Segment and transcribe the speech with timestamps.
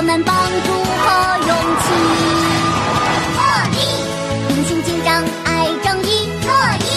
[0.00, 1.04] 我们帮助和
[1.46, 1.84] 勇气。
[3.36, 3.38] 破
[3.70, 3.76] 例，
[4.48, 6.08] 英雄警长爱正义，
[6.46, 6.48] 乐
[6.80, 6.88] 意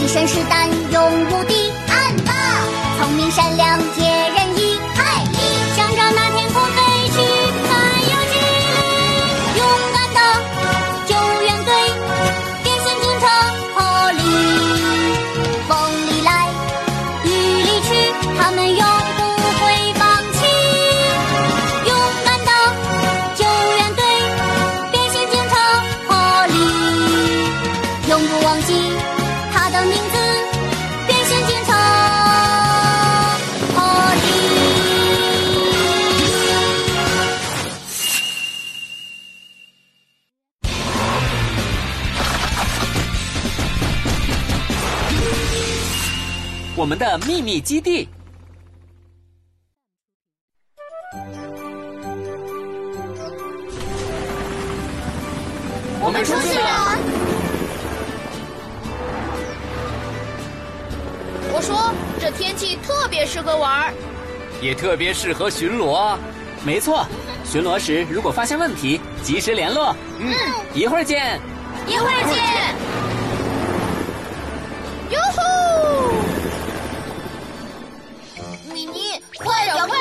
[0.00, 0.96] 一身是胆勇
[1.32, 1.67] 无敌，
[46.78, 48.08] 我们的秘密基地。
[56.00, 56.96] 我们出去了。
[61.52, 63.92] 我说这天气特别适合玩儿。
[64.62, 66.16] 也特别适合巡逻啊。
[66.64, 67.04] 没错，
[67.44, 69.96] 巡逻时如果发现问题，及时联络。
[70.20, 70.32] 嗯，
[70.72, 71.40] 一会儿见。
[71.88, 72.67] 一会儿见。
[79.38, 79.98] 快点，快点！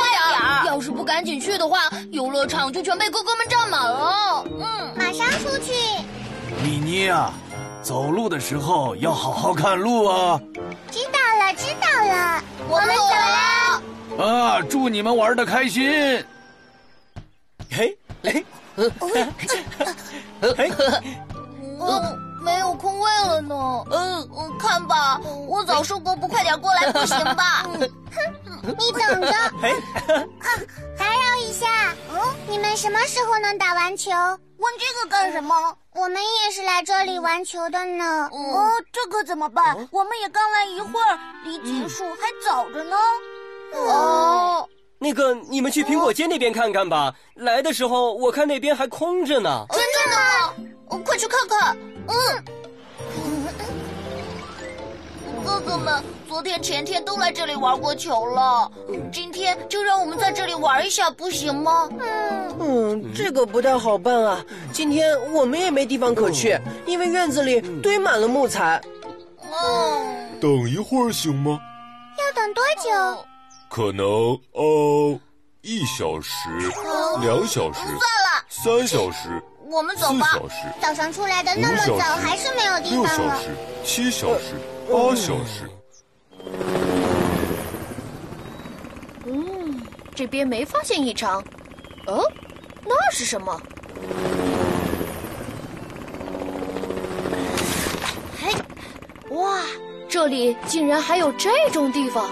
[0.65, 4.43] 要是不赶紧去的话，游乐场就全被哥哥们占满了。
[4.59, 5.73] 嗯，马上出去。
[6.63, 7.31] 米妮啊，
[7.81, 10.39] 走路的时候要好好看路啊！
[10.91, 13.03] 知道了，知道了，我们走
[14.17, 14.25] 了。
[14.25, 16.25] 啊，祝你们玩的开心！
[17.71, 18.89] 嘿，嘿，呃，
[22.47, 23.83] 没有空位了呢。
[23.91, 27.65] 嗯，看吧，我早说过不快点过来 不行吧？
[28.63, 29.27] 你等着。
[30.39, 30.47] 啊，
[30.97, 31.67] 打扰一下，
[32.09, 34.11] 嗯，你们什么时候能打完球？
[34.11, 35.53] 问这个干什么？
[35.93, 38.29] 我们也是来这里玩球的呢。
[38.31, 39.75] 哦，这可怎么办？
[39.91, 42.95] 我们也刚来一会儿，离结束还早着呢。
[43.73, 44.67] 哦，
[44.99, 47.13] 那个，你们去苹果街那边看看吧。
[47.35, 49.65] 来的时候我看那边还空着呢。
[49.69, 50.53] 真的吗？
[50.89, 51.77] 哦快去看看。
[52.07, 52.43] 嗯。
[55.45, 58.69] 哥哥们昨天、前天都来这里玩过球了，
[59.11, 61.89] 今天就让我们在这里玩一下，不行吗？
[61.99, 62.55] 嗯。
[62.59, 64.43] 嗯，这个不太好办啊。
[64.73, 68.81] 今天我们也没地方可去，因为院子里堆满了木材。
[69.41, 70.39] 嗯。
[70.39, 71.59] 等一会儿行吗？
[72.17, 73.25] 要等多久？
[73.69, 74.05] 可能
[74.53, 75.19] 呃，
[75.61, 76.49] 一小时、
[77.21, 80.27] 两小时、算了，三小时、四我们走吧。
[80.33, 83.09] 小时、早上出来的那么早，还是没有地方了。
[83.09, 83.49] 六小时、
[83.83, 84.55] 七小时、
[84.89, 85.69] 八小时。
[89.25, 89.81] 嗯，
[90.15, 91.43] 这边没发现异常。
[92.07, 92.23] 哦，
[92.85, 93.61] 那是什么？
[98.39, 98.53] 嘿，
[99.35, 99.59] 哇，
[100.07, 102.23] 这里竟然还有这种地方！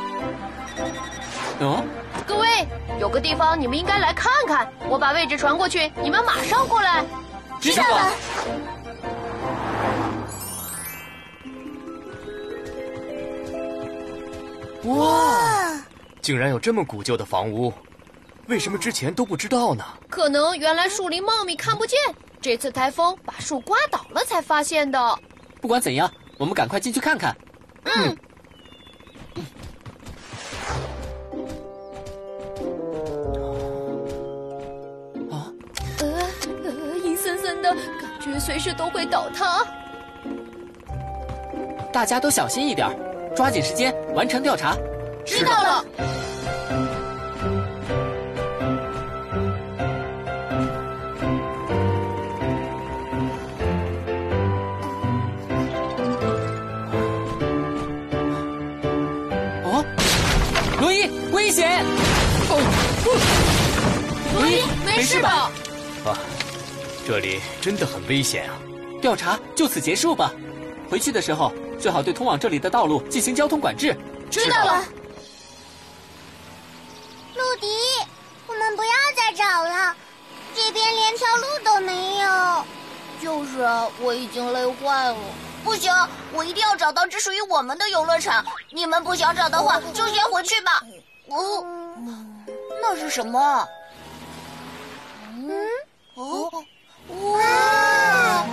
[1.60, 1.84] 哦，
[2.26, 2.48] 各位，
[2.98, 4.72] 有个地方你们应该来看看。
[4.88, 7.04] 我把位置传过去，你们马上过来。
[7.72, 8.14] 知道了。
[14.84, 15.82] 哇，
[16.22, 17.74] 竟然有这么古旧的房屋，
[18.48, 19.84] 为什么之前都不知道呢？
[20.10, 22.00] 可能原来树林茂密看不见，
[22.40, 25.20] 这次台风把树刮倒了才发现的。
[25.60, 27.36] 不管怎样，我们赶快进去看看。
[27.86, 28.16] 嗯，
[38.40, 39.66] 随时都会倒塌。
[41.92, 42.88] 大家都小心一点，
[43.36, 44.76] 抓紧时间完成调查。
[45.26, 45.86] 知道了。
[59.64, 59.86] 哦，
[60.80, 61.84] 罗伊，危险！
[62.50, 62.60] 哦，
[64.36, 65.50] 罗伊，没事吧？
[66.06, 66.18] 啊，
[67.06, 68.58] 这里真的很危险啊！
[69.00, 70.32] 调查就此结束吧。
[70.90, 73.96] 回去的时候最好对通往这里的道路进行交通管制。
[74.32, 74.84] 知道了。
[77.36, 77.68] 陆迪，
[78.48, 79.96] 我们不要再找了，
[80.56, 82.66] 这边连条路都没有。
[83.22, 85.18] 就是啊，我已经累坏了。
[85.64, 85.94] 不行，
[86.34, 88.44] 我一定要找到只属于我们的游乐场。
[88.72, 90.82] 你们不想找的话，就先回去吧。
[91.30, 91.64] 哦，
[92.82, 93.68] 那是什么？
[95.34, 95.52] 嗯，
[96.16, 96.45] 哦，
[97.36, 98.46] 哇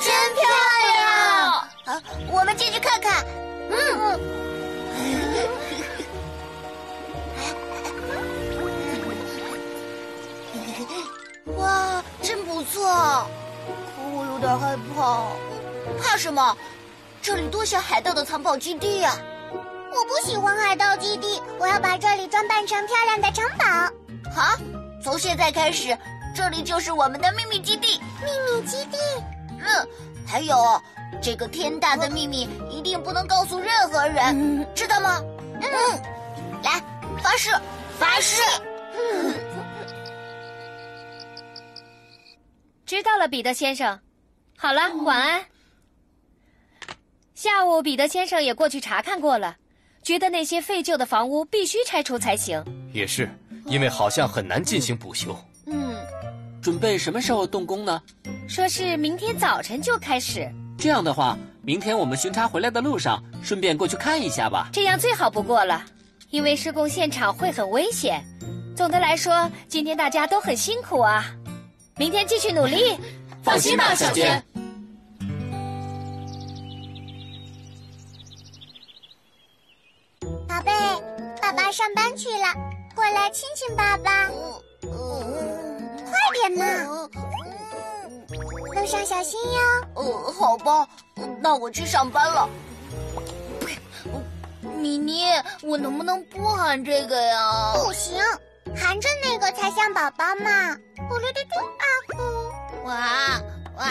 [0.00, 0.42] 真漂
[0.92, 1.94] 亮！
[1.96, 3.24] 啊我们进去看看。
[3.70, 4.20] 嗯。
[4.98, 5.16] 嗯
[11.56, 12.82] 哇真不错
[14.14, 15.26] 我有点害怕。
[16.02, 16.56] 怕什么？
[17.22, 19.12] 这里多像海盗的藏宝基地啊
[19.90, 23.64] 我不喜欢海盗基地我要把这里装扮成漂亮的城堡
[24.32, 24.56] 好
[25.02, 25.96] 从现在开始
[26.36, 27.98] 这里就是我们的秘密基地。
[28.20, 28.98] 秘密基地。
[29.58, 29.88] 嗯，
[30.26, 30.54] 还有
[31.22, 35.18] 这个天大的秘密，一定不能告诉任何人，知道吗？
[35.62, 35.72] 嗯，
[36.62, 36.78] 来，
[37.22, 37.50] 发誓，
[37.98, 38.42] 发誓。
[42.84, 43.98] 知道了，彼得先生。
[44.58, 45.42] 好了，晚安。
[47.34, 49.56] 下午，彼得先生也过去查看过了，
[50.02, 52.62] 觉得那些废旧的房屋必须拆除才行。
[52.92, 53.26] 也是，
[53.64, 55.34] 因为好像很难进行补修。
[56.66, 58.02] 嗯，准备什么时候动工呢？
[58.48, 60.50] 说是明天早晨就开始。
[60.76, 64.68] 这样的话，明天我们巡查回来的路上，顺便过去看一下吧。
[64.72, 65.84] 这样最好不过了，
[66.30, 68.20] 因为施工现场会很危险。
[68.74, 71.24] 总的来说，今天大家都很辛苦啊。
[71.96, 72.98] 明天继续努力，
[73.44, 74.42] 放心吧，小娟。
[80.48, 80.72] 宝贝，
[81.40, 82.52] 爸爸上班去了，
[82.94, 84.28] 过来亲亲爸爸。
[84.80, 85.55] 快
[86.54, 87.08] 点嘛，
[88.74, 89.60] 路上小心哟。
[89.94, 90.86] 呃，好吧，
[91.40, 92.48] 那我去上班了。
[94.78, 95.22] 米妮，
[95.62, 97.72] 我能不能不喊这个呀？
[97.74, 98.18] 不行。
[98.76, 100.74] 含着那个才像宝宝嘛！
[101.08, 102.84] 咕噜嘟嘟啊呼！
[102.84, 103.40] 哇
[103.78, 103.86] 哇！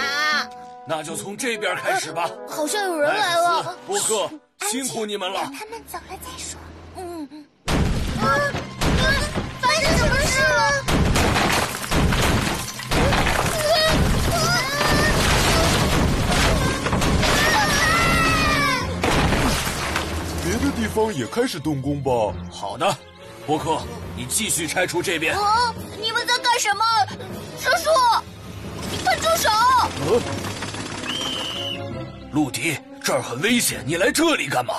[0.88, 2.30] 那就从这边开始吧。
[2.48, 3.76] 好像有人来了。
[3.88, 4.30] 波克，
[4.70, 5.40] 辛苦你们了。
[5.58, 6.60] 他们走了再说。
[6.98, 7.46] 嗯。
[8.20, 9.04] 啊啊！
[9.62, 10.95] 发生什么事了？
[20.96, 22.34] 方也开始动工吧。
[22.50, 22.98] 好的。
[23.46, 23.82] 波克，
[24.16, 25.38] 你继续拆除这边。
[25.38, 25.76] 啊！
[26.02, 26.84] 你们在干什么？
[27.60, 27.90] 叔叔，
[29.04, 29.50] 快住手！
[32.32, 34.74] 陆迪，这儿很危险，你来这里干嘛？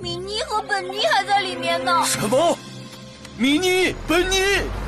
[0.00, 2.04] 米妮和本尼还在里面呢。
[2.04, 2.58] 什么？
[3.38, 4.36] 米妮、本尼，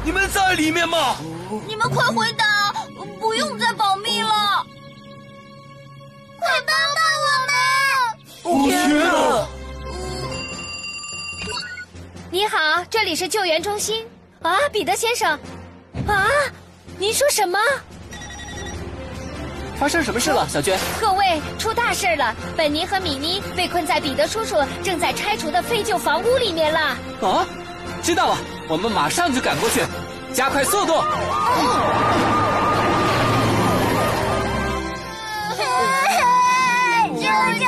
[0.05, 1.17] 你们在里面吗？
[1.69, 2.75] 你们快回答，
[3.21, 4.67] 不用再保密了。
[6.37, 7.05] 快帮帮
[8.45, 8.69] 我们！
[8.69, 9.49] 天哪！
[12.39, 12.57] 你好，
[12.89, 14.07] 这里是救援中心。
[14.43, 15.29] 啊，彼得先生，
[16.07, 16.29] 啊，
[16.97, 17.59] 您说什么？
[19.77, 20.79] 发生什么事了，小娟？
[21.01, 22.33] 各位，出大事了！
[22.57, 24.55] 本尼和米妮被困在彼得叔叔
[24.85, 26.79] 正在拆除的废旧房屋里面了。
[27.23, 27.45] 啊，
[28.05, 28.39] 知道了，
[28.69, 29.83] 我们马上就赶过去，
[30.33, 30.93] 加快速度。
[37.19, 37.65] 彼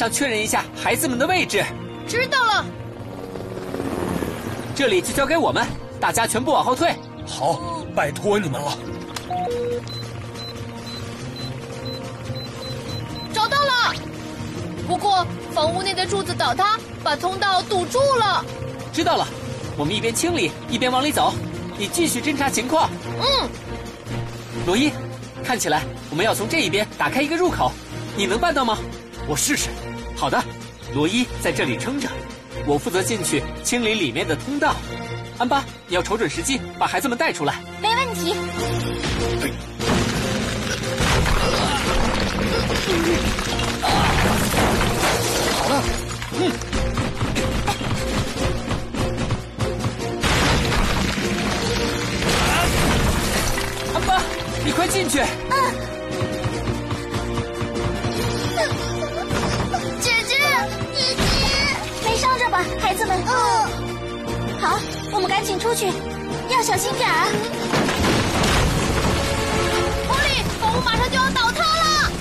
[0.00, 1.62] 上确认一下孩子们的位置。
[2.08, 2.64] 知道了。
[4.74, 5.66] 这里就交给我们，
[6.00, 6.94] 大家全部往后退。
[7.26, 8.78] 好，拜托你们了。
[13.30, 13.94] 找到了，
[14.88, 18.42] 不过房屋内的柱子倒塌，把通道堵住了。
[18.94, 19.28] 知道了，
[19.76, 21.34] 我们一边清理一边往里走。
[21.76, 22.88] 你继续侦查情况。
[23.20, 23.50] 嗯。
[24.64, 24.90] 罗伊。
[25.44, 27.70] 看起来我们要从这一边打开一个入口，
[28.16, 28.78] 你能办到吗？
[29.28, 29.68] 我试试。
[30.20, 30.38] 好的，
[30.92, 32.06] 罗伊在这里撑着，
[32.66, 34.76] 我负责进去清理里面的通道。
[35.38, 37.54] 安巴，你要瞅准时机把孩子们带出来。
[37.80, 38.34] 没问题。
[45.56, 45.82] 好了，
[46.34, 46.52] 嗯。
[54.66, 55.16] 你快进去！
[55.16, 55.24] 姐
[65.40, 65.86] 赶紧出去，
[66.50, 67.14] 要小心点儿。
[70.06, 72.12] 波利，房屋马上就要倒塌了，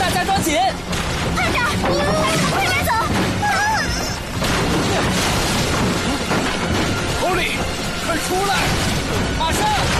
[0.00, 0.58] 大家抓紧！
[1.36, 1.64] 快点，
[2.50, 2.90] 快点走！
[7.20, 7.54] 狐狸，
[8.04, 8.52] 快出来！
[9.38, 9.93] 马上！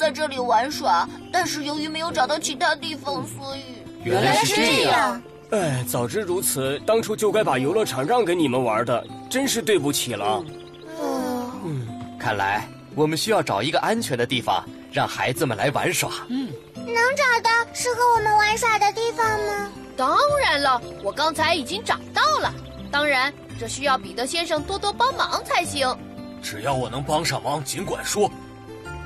[0.00, 3.60] 在这里玩耍，但是由于没有找到其他地方，所以
[4.02, 5.22] 原来是这样。
[5.50, 10.42] 哎，早知如此，当初就该把游乐场让给你们玩的，真是对不起了。
[11.62, 11.86] 嗯
[12.18, 16.10] 看来我们需要找一个安全的地方，让孩子们来玩耍。
[16.30, 19.70] 嗯能找到适合我们玩耍的地方吗？
[19.98, 22.54] 当然了，我刚才已经找到了。
[22.90, 25.94] 当然，这需要彼得先生多多帮忙才行。
[26.42, 28.30] 只要我能帮上忙，尽管说。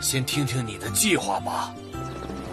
[0.00, 1.72] 先听听你的计划吧。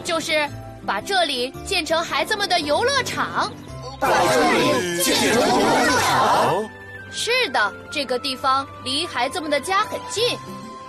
[0.04, 0.50] 就是
[0.86, 3.52] 把这里建成孩子们的游乐场。
[4.00, 6.70] 把这里建成游乐场。
[7.12, 10.38] 是的，这个地方离孩子们的家很近，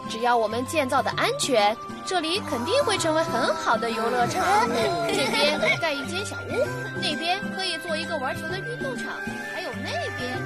[0.09, 4.69] 只要我们建造的安全，这里肯定会成为很好的游乐场。
[5.09, 6.67] 这边盖一间小屋，
[7.03, 9.13] 那边可以做一个玩球的运动场，
[9.53, 10.39] 还有那边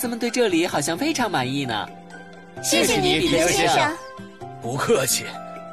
[0.00, 1.86] 子们对这里好像非常满意呢。
[2.62, 3.94] 谢谢你，彼得先生。
[4.62, 5.26] 不客气，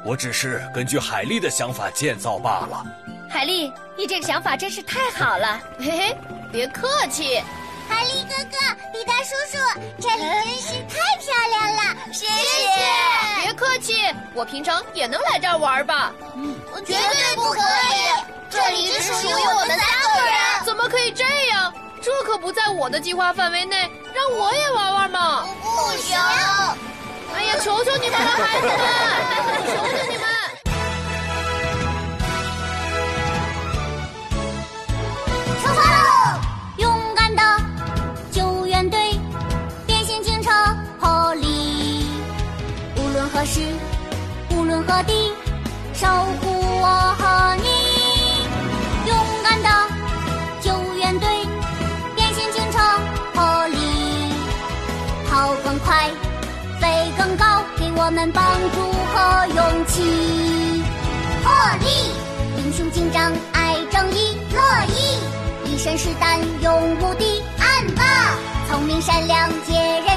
[0.04, 2.84] 我只是根据海丽的想法建造罢了。
[3.26, 5.58] 海丽，你这个想法真是太好了。
[5.78, 6.16] 嘿嘿，
[6.52, 7.42] 别客气。
[7.88, 8.58] 海丽哥哥，
[8.92, 9.56] 彼得叔叔，
[9.98, 13.42] 这里真是太漂亮了，谢谢。
[13.42, 13.94] 别客气，
[14.34, 16.12] 我平常也能来这儿玩吧？
[16.36, 16.54] 嗯，
[16.84, 19.78] 绝对不可以，这里只属于我们三
[20.14, 20.66] 个人。
[20.66, 21.72] 怎么可以这样？
[22.00, 25.44] 这可不在我的计划范围内，让我也玩玩嘛！
[25.62, 26.16] 不行！
[27.34, 28.76] 哎呀，求求你们了，孩子们，
[29.66, 30.37] 求求你们！
[58.00, 58.78] 我们帮助
[59.10, 60.00] 和勇气。
[61.42, 62.12] 破例，
[62.56, 64.60] 英雄警长爱正义，乐
[64.94, 65.18] 意。
[65.68, 68.04] 一身是胆，勇无敌，暗霸，
[68.70, 70.07] 聪明善良，坚